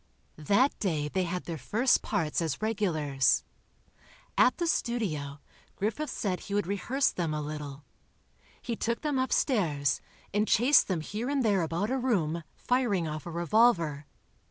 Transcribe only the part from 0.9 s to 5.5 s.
they had their first parts as regulars. At the studio,